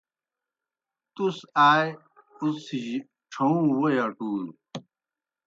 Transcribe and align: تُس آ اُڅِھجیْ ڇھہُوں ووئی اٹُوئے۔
تُس 1.15 1.37
آ 1.69 1.71
اُڅِھجیْ 2.41 2.97
ڇھہُوں 3.31 3.63
ووئی 3.77 3.97
اٹُوئے۔ 4.05 4.47